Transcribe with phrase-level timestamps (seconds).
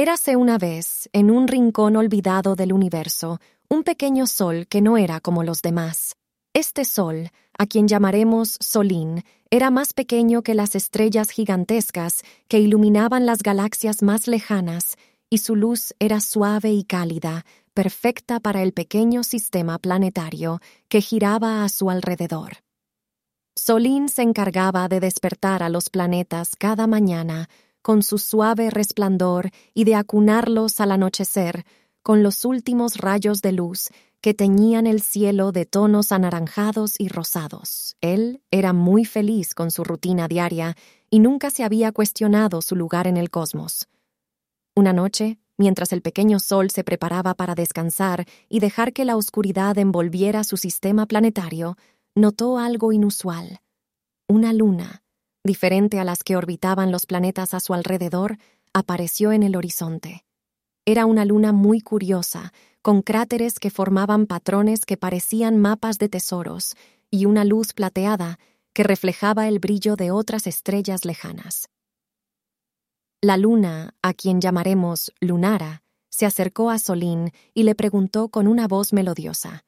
[0.00, 5.18] Érase una vez, en un rincón olvidado del universo, un pequeño sol que no era
[5.18, 6.14] como los demás.
[6.54, 13.26] Este sol, a quien llamaremos Solín, era más pequeño que las estrellas gigantescas que iluminaban
[13.26, 14.94] las galaxias más lejanas,
[15.30, 17.44] y su luz era suave y cálida,
[17.74, 22.58] perfecta para el pequeño sistema planetario que giraba a su alrededor.
[23.56, 27.48] Solín se encargaba de despertar a los planetas cada mañana
[27.82, 31.64] con su suave resplandor y de acunarlos al anochecer
[32.02, 37.96] con los últimos rayos de luz que teñían el cielo de tonos anaranjados y rosados.
[38.00, 40.74] Él era muy feliz con su rutina diaria
[41.10, 43.88] y nunca se había cuestionado su lugar en el cosmos.
[44.74, 49.76] Una noche, mientras el pequeño sol se preparaba para descansar y dejar que la oscuridad
[49.78, 51.76] envolviera su sistema planetario,
[52.14, 53.60] notó algo inusual.
[54.28, 55.02] Una luna,
[55.48, 58.36] diferente a las que orbitaban los planetas a su alrededor,
[58.74, 60.26] apareció en el horizonte.
[60.84, 62.52] Era una luna muy curiosa,
[62.82, 66.76] con cráteres que formaban patrones que parecían mapas de tesoros,
[67.10, 68.38] y una luz plateada
[68.74, 71.70] que reflejaba el brillo de otras estrellas lejanas.
[73.22, 78.68] La luna, a quien llamaremos Lunara, se acercó a Solín y le preguntó con una
[78.68, 79.64] voz melodiosa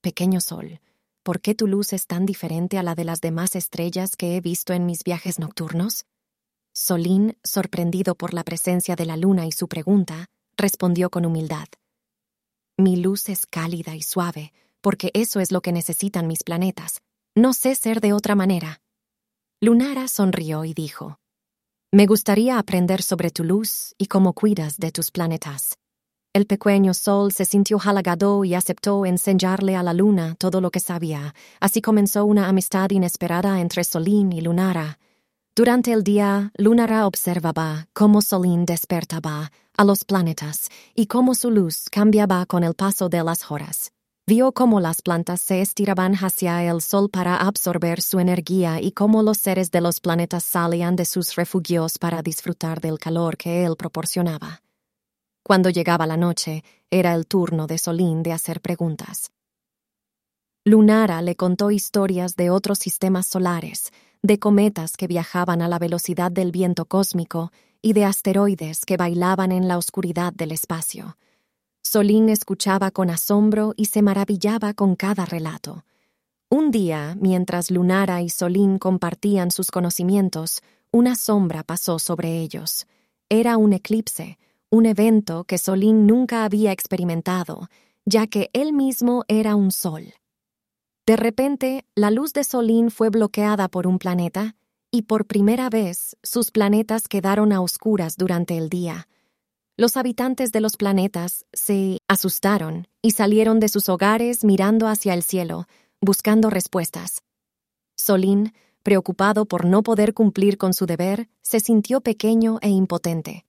[0.00, 0.80] Pequeño sol,
[1.26, 4.40] ¿por qué tu luz es tan diferente a la de las demás estrellas que he
[4.40, 6.04] visto en mis viajes nocturnos?
[6.72, 11.66] Solín, sorprendido por la presencia de la luna y su pregunta, respondió con humildad.
[12.78, 17.00] Mi luz es cálida y suave, porque eso es lo que necesitan mis planetas.
[17.34, 18.80] No sé ser de otra manera.
[19.60, 21.18] Lunara sonrió y dijo,
[21.90, 25.76] Me gustaría aprender sobre tu luz y cómo cuidas de tus planetas.
[26.36, 30.80] El pequeño sol se sintió halagado y aceptó enseñarle a la luna todo lo que
[30.80, 31.34] sabía.
[31.60, 34.98] Así comenzó una amistad inesperada entre Solín y Lunara.
[35.54, 41.86] Durante el día, Lunara observaba cómo Solín despertaba a los planetas y cómo su luz
[41.90, 43.92] cambiaba con el paso de las horas.
[44.26, 49.22] Vio cómo las plantas se estiraban hacia el sol para absorber su energía y cómo
[49.22, 53.74] los seres de los planetas salían de sus refugios para disfrutar del calor que él
[53.78, 54.60] proporcionaba.
[55.46, 59.30] Cuando llegaba la noche, era el turno de Solín de hacer preguntas.
[60.64, 63.92] Lunara le contó historias de otros sistemas solares,
[64.22, 69.52] de cometas que viajaban a la velocidad del viento cósmico y de asteroides que bailaban
[69.52, 71.16] en la oscuridad del espacio.
[71.84, 75.84] Solín escuchaba con asombro y se maravillaba con cada relato.
[76.50, 82.88] Un día, mientras Lunara y Solín compartían sus conocimientos, una sombra pasó sobre ellos.
[83.28, 84.38] Era un eclipse,
[84.70, 87.68] un evento que Solín nunca había experimentado,
[88.04, 90.14] ya que él mismo era un sol.
[91.06, 94.56] De repente, la luz de Solín fue bloqueada por un planeta,
[94.90, 99.08] y por primera vez sus planetas quedaron a oscuras durante el día.
[99.76, 105.22] Los habitantes de los planetas se asustaron y salieron de sus hogares mirando hacia el
[105.22, 105.66] cielo,
[106.00, 107.22] buscando respuestas.
[107.96, 108.52] Solín,
[108.82, 113.45] preocupado por no poder cumplir con su deber, se sintió pequeño e impotente.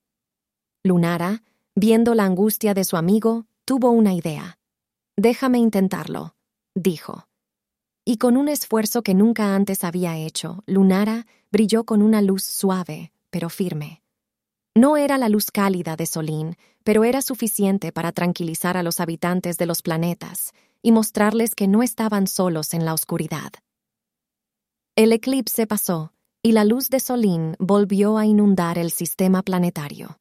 [0.83, 1.43] Lunara,
[1.75, 4.57] viendo la angustia de su amigo, tuvo una idea.
[5.15, 6.35] Déjame intentarlo,
[6.75, 7.27] dijo
[8.09, 13.11] y con un esfuerzo que nunca antes había hecho, Lunara brilló con una luz suave,
[13.29, 14.01] pero firme.
[14.73, 16.55] No era la luz cálida de Solín,
[16.85, 21.83] pero era suficiente para tranquilizar a los habitantes de los planetas y mostrarles que no
[21.83, 23.51] estaban solos en la oscuridad.
[24.95, 30.17] El eclipse pasó y la luz de Solín volvió a inundar el sistema planetario.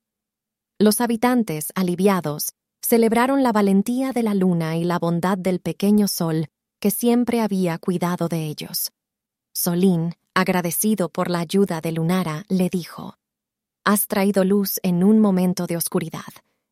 [0.78, 6.48] Los habitantes, aliviados, celebraron la valentía de la luna y la bondad del pequeño sol
[6.80, 8.92] que siempre había cuidado de ellos.
[9.54, 13.16] Solín, agradecido por la ayuda de Lunara, le dijo,
[13.84, 16.20] Has traído luz en un momento de oscuridad.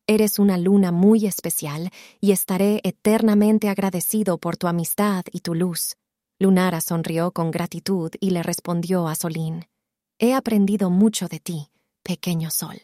[0.05, 1.89] Eres una luna muy especial
[2.21, 5.95] y estaré eternamente agradecido por tu amistad y tu luz.
[6.37, 9.65] Lunara sonrió con gratitud y le respondió a Solín,
[10.19, 11.71] He aprendido mucho de ti,
[12.03, 12.79] pequeño sol.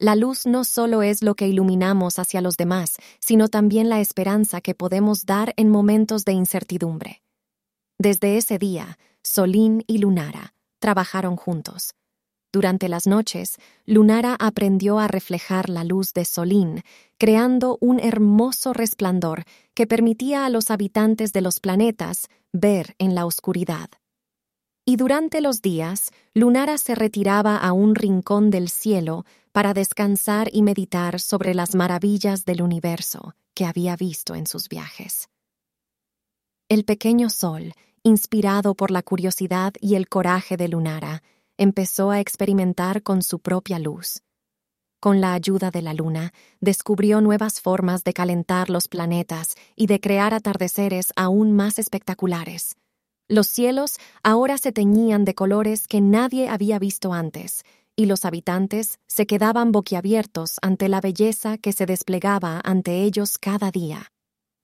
[0.00, 4.62] La luz no solo es lo que iluminamos hacia los demás, sino también la esperanza
[4.62, 7.20] que podemos dar en momentos de incertidumbre.
[7.98, 11.92] Desde ese día, Solín y Lunara trabajaron juntos.
[12.50, 16.80] Durante las noches, Lunara aprendió a reflejar la luz de Solín,
[17.18, 23.26] creando un hermoso resplandor que permitía a los habitantes de los planetas ver en la
[23.26, 23.90] oscuridad.
[24.86, 30.62] Y durante los días, Lunara se retiraba a un rincón del cielo para descansar y
[30.62, 35.28] meditar sobre las maravillas del universo que había visto en sus viajes.
[36.68, 41.22] El pequeño sol, inspirado por la curiosidad y el coraje de Lunara,
[41.58, 44.22] empezó a experimentar con su propia luz.
[45.00, 49.98] con la ayuda de la luna, descubrió nuevas formas de calentar los planetas y de
[49.98, 52.76] crear atardeceres aún más espectaculares.
[53.26, 57.64] Los cielos ahora se teñían de colores que nadie había visto antes,
[58.00, 63.70] y los habitantes se quedaban boquiabiertos ante la belleza que se desplegaba ante ellos cada
[63.70, 64.10] día.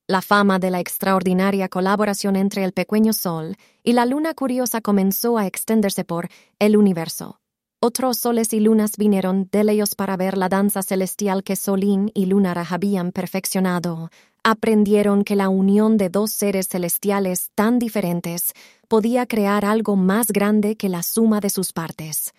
[0.08, 5.36] La fama de la extraordinaria colaboración entre el pequeño Sol y la luna curiosa comenzó
[5.36, 7.38] a extenderse por el universo.
[7.78, 12.24] Otros soles y lunas vinieron de ellos para ver la danza celestial que Solín y
[12.24, 14.08] Lunara habían perfeccionado.
[14.44, 18.54] Aprendieron que la unión de dos seres celestiales tan diferentes
[18.88, 22.32] podía crear algo más grande que la suma de sus partes.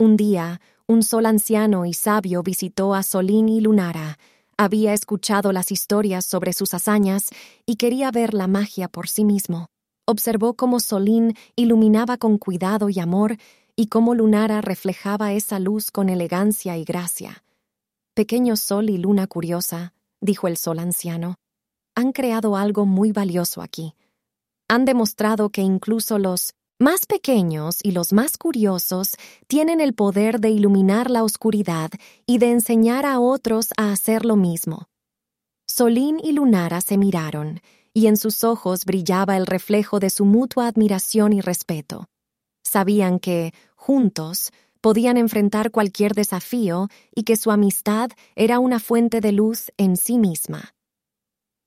[0.00, 4.16] Un día, un sol anciano y sabio visitó a Solín y Lunara,
[4.56, 7.30] había escuchado las historias sobre sus hazañas
[7.66, 9.66] y quería ver la magia por sí mismo.
[10.06, 13.38] Observó cómo Solín iluminaba con cuidado y amor
[13.74, 17.42] y cómo Lunara reflejaba esa luz con elegancia y gracia.
[18.14, 21.34] Pequeño sol y luna curiosa, dijo el sol anciano,
[21.96, 23.96] han creado algo muy valioso aquí.
[24.68, 29.16] Han demostrado que incluso los más pequeños y los más curiosos
[29.46, 31.90] tienen el poder de iluminar la oscuridad
[32.24, 34.88] y de enseñar a otros a hacer lo mismo.
[35.66, 37.60] Solín y Lunara se miraron,
[37.92, 42.06] y en sus ojos brillaba el reflejo de su mutua admiración y respeto.
[42.62, 49.32] Sabían que, juntos, podían enfrentar cualquier desafío y que su amistad era una fuente de
[49.32, 50.74] luz en sí misma.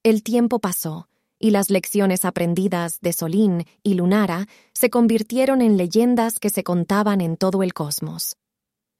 [0.04, 1.10] El tiempo pasó,
[1.42, 7.20] y las lecciones aprendidas de Solín y Lunara se convirtieron en leyendas que se contaban
[7.20, 8.38] en todo el cosmos.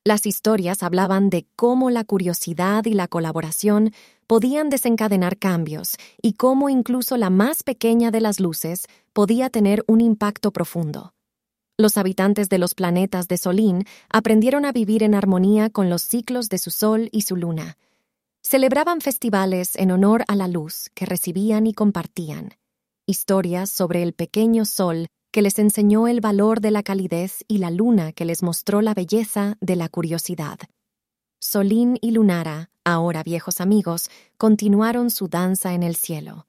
[0.04, 3.94] Las historias hablaban de cómo la curiosidad y la colaboración
[4.26, 10.02] podían desencadenar cambios y cómo incluso la más pequeña de las luces podía tener un
[10.02, 11.14] impacto profundo.
[11.78, 16.50] Los habitantes de los planetas de Solín aprendieron a vivir en armonía con los ciclos
[16.50, 17.78] de su Sol y su Luna,
[18.44, 22.56] Celebraban festivales en honor a la luz que recibían y compartían,
[23.06, 27.72] historias sobre el pequeño sol que les enseñó el valor de la calidez y la
[27.72, 30.60] luna que les mostró la belleza de la curiosidad.
[31.40, 36.48] Solín y Lunara, ahora viejos amigos, continuaron su danza en el cielo.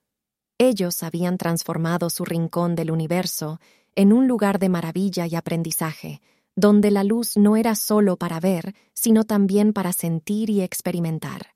[0.59, 3.61] Ellos habían transformado su rincón del universo
[3.95, 6.21] en un lugar de maravilla y aprendizaje,
[6.57, 11.52] donde la luz no era solo para ver, sino también para sentir y experimentar.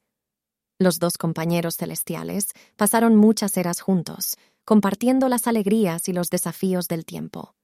[0.78, 4.36] Los dos compañeros celestiales pasaron muchas eras juntos,
[4.66, 7.54] compartiendo las alegrías y los desafíos del tiempo.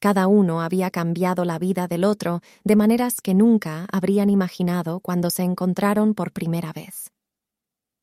[0.00, 5.30] Cada uno había cambiado la vida del otro de maneras que nunca habrían imaginado cuando
[5.30, 7.10] se encontraron por primera vez.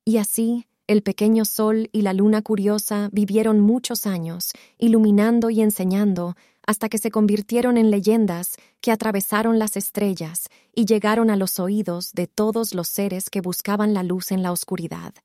[0.03, 6.35] Y así, el pequeño sol y la luna curiosa vivieron muchos años, iluminando y enseñando
[6.69, 12.11] hasta que se convirtieron en leyendas que atravesaron las estrellas y llegaron a los oídos
[12.13, 15.15] de todos los seres que buscaban la luz en la oscuridad.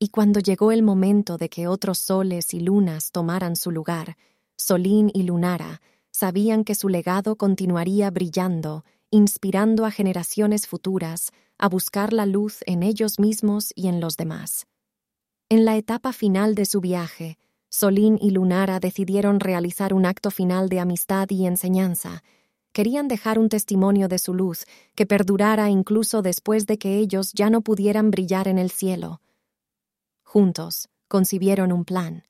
[0.00, 4.16] Y cuando llegó el momento de que otros soles y lunas tomaran su lugar,
[4.56, 5.80] Solín y Lunara
[6.10, 12.82] sabían que su legado continuaría brillando, inspirando a generaciones futuras a buscar la luz en
[12.82, 14.66] ellos mismos y en los demás.
[15.48, 17.38] En la etapa final de su viaje,
[17.74, 22.22] Solín y Lunara decidieron realizar un acto final de amistad y enseñanza.
[22.72, 27.48] Querían dejar un testimonio de su luz que perdurara incluso después de que ellos ya
[27.48, 29.22] no pudieran brillar en el cielo.
[30.22, 32.24] Juntos concibieron un plan.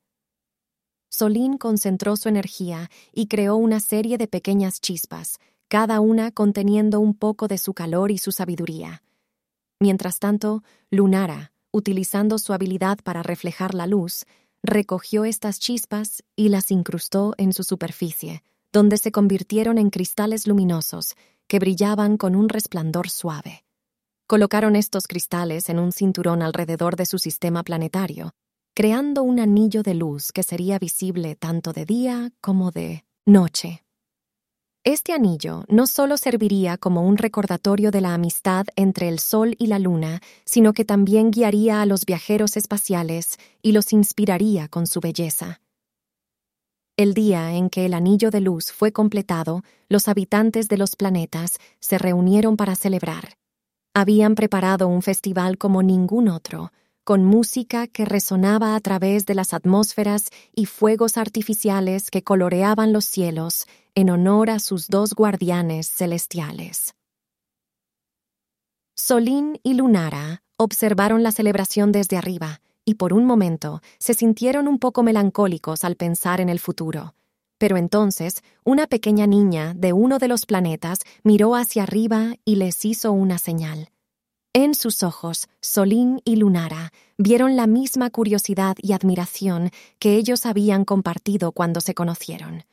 [1.09, 7.13] Solín concentró su energía y creó una serie de pequeñas chispas, cada una conteniendo un
[7.13, 9.03] poco de su calor y su sabiduría.
[9.77, 14.25] Mientras tanto, Lunara, utilizando su habilidad para reflejar la luz,
[14.63, 21.15] recogió estas chispas y las incrustó en su superficie, donde se convirtieron en cristales luminosos
[21.47, 23.65] que brillaban con un resplandor suave.
[24.25, 28.31] Colocaron estos cristales en un cinturón alrededor de su sistema planetario,
[28.73, 33.82] creando un anillo de luz que sería visible tanto de día como de noche.
[34.85, 39.67] Este anillo no solo serviría como un recordatorio de la amistad entre el Sol y
[39.67, 44.99] la Luna, sino que también guiaría a los viajeros espaciales y los inspiraría con su
[44.99, 45.61] belleza.
[46.97, 51.59] El día en que el anillo de luz fue completado, los habitantes de los planetas
[51.79, 53.37] se reunieron para celebrar.
[53.93, 56.73] Habían preparado un festival como ningún otro,
[57.05, 63.05] con música que resonaba a través de las atmósferas y fuegos artificiales que coloreaban los
[63.05, 66.95] cielos en honor a sus dos guardianes celestiales.
[68.95, 74.79] Solín y Lunara observaron la celebración desde arriba y por un momento se sintieron un
[74.79, 77.15] poco melancólicos al pensar en el futuro.
[77.57, 82.83] Pero entonces una pequeña niña de uno de los planetas miró hacia arriba y les
[82.85, 83.89] hizo una señal.
[84.53, 90.85] En sus ojos, Solín y Lunara vieron la misma curiosidad y admiración que ellos habían
[90.85, 92.63] compartido cuando se conocieron.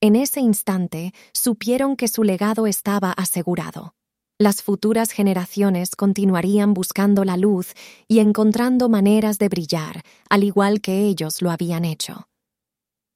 [0.00, 3.94] En ese instante supieron que su legado estaba asegurado.
[4.38, 7.72] Las futuras generaciones continuarían buscando la luz
[8.06, 12.28] y encontrando maneras de brillar, al igual que ellos lo habían hecho.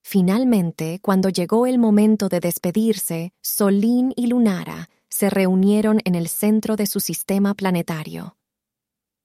[0.02, 6.76] Finalmente, cuando llegó el momento de despedirse, Solín y Lunara se reunieron en el centro
[6.76, 8.38] de su sistema planetario.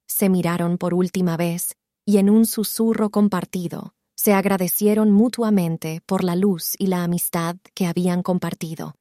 [0.07, 3.95] Se miraron por última vez y en un susurro compartido
[4.25, 8.95] se agradecieron mutuamente por la luz y la amistad que habían compartido.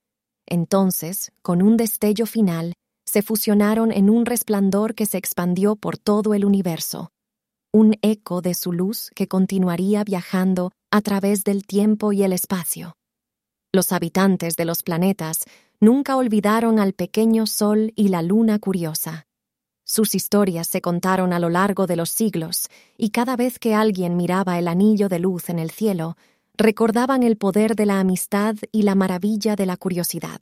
[0.45, 2.75] Entonces, con un destello final,
[3.07, 7.09] se fusionaron en un resplandor que se expandió por todo el universo,
[7.73, 12.93] un eco de su luz que continuaría viajando a través del tiempo y el espacio.
[13.73, 15.45] Los habitantes de los planetas
[15.81, 19.25] nunca olvidaron al pequeño Sol y la Luna curiosa.
[19.87, 24.17] Sus historias se contaron a lo largo de los siglos, y cada vez que alguien
[24.17, 26.17] miraba el anillo de luz en el cielo,
[26.57, 30.41] recordaban el poder de la amistad y la maravilla de la curiosidad.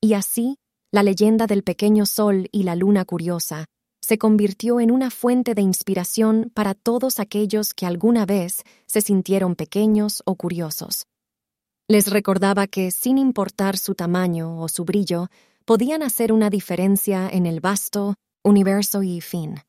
[0.00, 0.58] Y así,
[0.92, 3.64] la leyenda del pequeño Sol y la Luna curiosa
[4.02, 9.56] se convirtió en una fuente de inspiración para todos aquellos que alguna vez se sintieron
[9.56, 11.06] pequeños o curiosos.
[11.88, 15.28] Les recordaba que, sin importar su tamaño o su brillo,
[15.64, 18.14] podían hacer una diferencia en el vasto
[18.46, 19.66] universo y fin.